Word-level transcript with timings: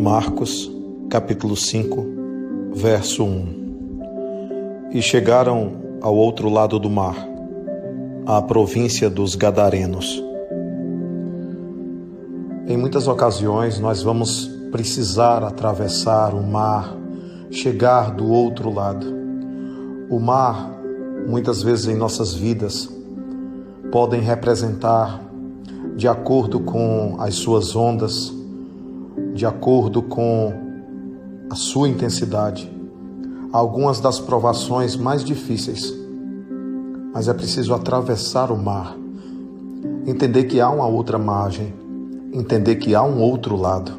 Marcos, 0.00 0.72
capítulo 1.10 1.54
5, 1.54 2.06
verso 2.72 3.22
1 3.22 4.90
E 4.94 5.02
chegaram 5.02 5.72
ao 6.00 6.16
outro 6.16 6.48
lado 6.48 6.78
do 6.78 6.88
mar, 6.88 7.14
à 8.24 8.40
província 8.40 9.10
dos 9.10 9.34
Gadarenos. 9.34 10.24
Em 12.66 12.78
muitas 12.78 13.06
ocasiões 13.08 13.78
nós 13.78 14.02
vamos 14.02 14.46
precisar 14.72 15.44
atravessar 15.44 16.34
o 16.34 16.42
mar, 16.42 16.96
chegar 17.50 18.10
do 18.14 18.26
outro 18.26 18.72
lado. 18.72 19.06
O 20.08 20.18
mar, 20.18 20.80
muitas 21.28 21.62
vezes 21.62 21.88
em 21.88 21.94
nossas 21.94 22.32
vidas, 22.32 22.88
podem 23.92 24.22
representar, 24.22 25.20
de 25.94 26.08
acordo 26.08 26.58
com 26.58 27.16
as 27.20 27.34
suas 27.34 27.76
ondas, 27.76 28.39
de 29.34 29.46
acordo 29.46 30.02
com 30.02 30.52
a 31.50 31.54
sua 31.54 31.88
intensidade, 31.88 32.70
algumas 33.52 33.98
das 34.00 34.20
provações 34.20 34.96
mais 34.96 35.24
difíceis. 35.24 35.92
Mas 37.12 37.26
é 37.26 37.34
preciso 37.34 37.74
atravessar 37.74 38.52
o 38.52 38.56
mar, 38.56 38.96
entender 40.06 40.44
que 40.44 40.60
há 40.60 40.70
uma 40.70 40.86
outra 40.86 41.18
margem, 41.18 41.74
entender 42.32 42.76
que 42.76 42.94
há 42.94 43.02
um 43.02 43.20
outro 43.20 43.56
lado. 43.56 43.92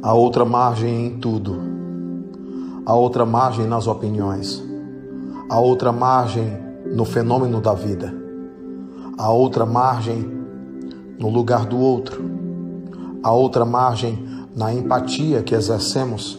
A 0.00 0.14
outra 0.14 0.44
margem 0.44 1.06
em 1.06 1.18
tudo, 1.18 1.58
a 2.86 2.94
outra 2.94 3.26
margem 3.26 3.66
nas 3.66 3.86
opiniões, 3.86 4.62
a 5.50 5.58
outra 5.58 5.90
margem 5.90 6.56
no 6.86 7.04
fenômeno 7.04 7.60
da 7.60 7.74
vida, 7.74 8.14
a 9.16 9.30
outra 9.30 9.66
margem 9.66 10.38
no 11.18 11.28
lugar 11.28 11.66
do 11.66 11.76
outro 11.76 12.37
a 13.22 13.32
outra 13.32 13.64
margem 13.64 14.18
na 14.54 14.72
empatia 14.72 15.42
que 15.42 15.54
exercemos 15.54 16.38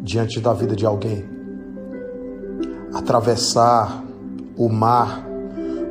diante 0.00 0.40
da 0.40 0.52
vida 0.52 0.76
de 0.76 0.86
alguém. 0.86 1.24
Atravessar 2.94 4.04
o 4.56 4.68
mar 4.68 5.26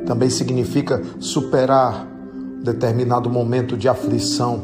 também 0.06 0.30
significa 0.30 1.02
superar 1.18 2.06
determinado 2.62 3.28
momento 3.28 3.76
de 3.76 3.88
aflição, 3.88 4.62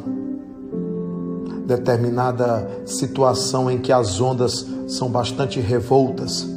determinada 1.67 2.69
situação 2.87 3.71
em 3.71 3.79
que 3.79 3.93
as 3.93 4.21
ondas 4.21 4.67
são 4.89 5.09
bastante 5.09 5.61
revoltas, 5.61 6.49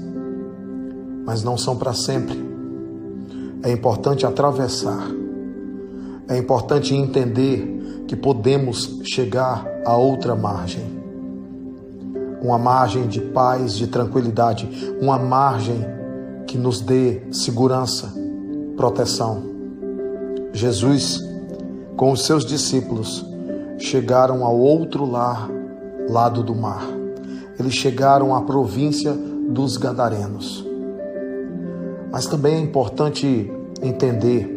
mas 1.25 1.43
não 1.43 1.57
são 1.57 1.75
para 1.75 1.93
sempre. 1.93 2.43
É 3.63 3.71
importante 3.71 4.25
atravessar, 4.25 5.07
é 6.27 6.37
importante 6.37 6.93
entender 6.95 8.03
que 8.07 8.15
podemos 8.15 9.01
chegar 9.03 9.65
a 9.85 9.95
outra 9.95 10.35
margem. 10.35 10.83
Uma 12.41 12.57
margem 12.57 13.07
de 13.07 13.21
paz, 13.21 13.75
de 13.75 13.87
tranquilidade, 13.87 14.69
uma 15.01 15.17
margem 15.17 15.85
que 16.47 16.57
nos 16.57 16.81
dê 16.81 17.21
segurança, 17.31 18.13
proteção. 18.75 19.43
Jesus, 20.53 21.23
com 21.97 22.11
os 22.11 22.25
seus 22.25 22.45
discípulos, 22.45 23.25
chegaram 23.77 24.45
ao 24.45 24.57
outro 24.57 25.05
lar, 25.05 25.49
lado 26.09 26.43
do 26.43 26.55
mar. 26.55 26.85
Eles 27.59 27.73
chegaram 27.73 28.35
à 28.35 28.41
província 28.41 29.13
dos 29.13 29.77
Gadarenos. 29.77 30.65
Mas 32.11 32.25
também 32.25 32.55
é 32.55 32.59
importante 32.59 33.51
entender 33.81 34.54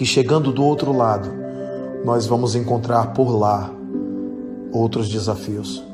que 0.00 0.06
chegando 0.06 0.50
do 0.50 0.64
outro 0.64 0.96
lado, 0.96 1.28
nós 2.06 2.26
vamos 2.26 2.54
encontrar 2.54 3.12
por 3.12 3.36
lá 3.36 3.70
outros 4.72 5.10
desafios. 5.10 5.84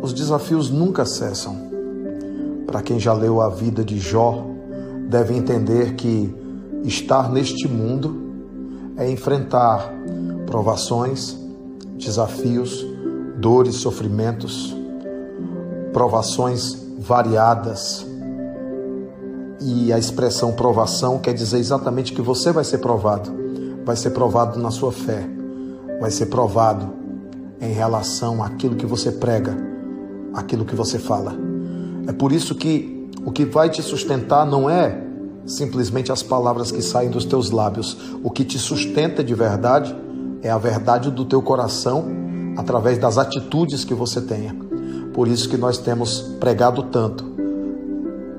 Os 0.00 0.12
desafios 0.12 0.70
nunca 0.70 1.04
cessam. 1.04 1.56
Para 2.68 2.80
quem 2.80 3.00
já 3.00 3.12
leu 3.12 3.40
a 3.40 3.48
vida 3.48 3.84
de 3.84 3.98
Jó, 3.98 4.46
deve 5.08 5.34
entender 5.34 5.96
que 5.96 6.32
estar 6.84 7.28
neste 7.32 7.66
mundo 7.66 8.16
é 8.96 9.10
enfrentar 9.10 9.92
provações, 10.46 11.36
desafios, 11.96 12.86
dores, 13.38 13.74
sofrimentos, 13.74 14.72
provações 15.92 16.80
variadas. 16.96 18.06
E 19.60 19.92
a 19.92 19.98
expressão 19.98 20.52
provação 20.52 21.18
quer 21.18 21.34
dizer 21.34 21.58
exatamente 21.58 22.12
que 22.12 22.22
você 22.22 22.52
vai 22.52 22.64
ser 22.64 22.78
provado 22.78 23.48
vai 23.88 23.96
ser 23.96 24.10
provado 24.10 24.60
na 24.60 24.70
sua 24.70 24.92
fé, 24.92 25.26
vai 25.98 26.10
ser 26.10 26.26
provado 26.26 26.92
em 27.58 27.72
relação 27.72 28.42
àquilo 28.42 28.76
que 28.76 28.84
você 28.84 29.10
prega, 29.10 29.56
aquilo 30.34 30.66
que 30.66 30.74
você 30.74 30.98
fala. 30.98 31.34
É 32.06 32.12
por 32.12 32.30
isso 32.30 32.54
que 32.54 33.08
o 33.24 33.32
que 33.32 33.46
vai 33.46 33.70
te 33.70 33.82
sustentar 33.82 34.44
não 34.44 34.68
é 34.68 35.02
simplesmente 35.46 36.12
as 36.12 36.22
palavras 36.22 36.70
que 36.70 36.82
saem 36.82 37.08
dos 37.08 37.24
teus 37.24 37.50
lábios. 37.50 37.96
O 38.22 38.30
que 38.30 38.44
te 38.44 38.58
sustenta 38.58 39.24
de 39.24 39.34
verdade 39.34 39.96
é 40.42 40.50
a 40.50 40.58
verdade 40.58 41.10
do 41.10 41.24
teu 41.24 41.40
coração 41.40 42.04
através 42.58 42.98
das 42.98 43.16
atitudes 43.16 43.86
que 43.86 43.94
você 43.94 44.20
tenha. 44.20 44.54
Por 45.14 45.26
isso 45.26 45.48
que 45.48 45.56
nós 45.56 45.78
temos 45.78 46.20
pregado 46.38 46.82
tanto 46.82 47.24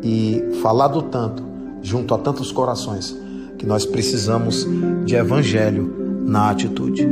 e 0.02 0.44
falado 0.62 1.02
tanto 1.04 1.44
junto 1.82 2.14
a 2.14 2.18
tantos 2.18 2.52
corações 2.52 3.18
que 3.58 3.66
nós 3.66 3.86
precisamos 3.86 4.66
de 5.06 5.16
evangelho 5.16 6.24
na 6.26 6.50
atitude. 6.50 7.08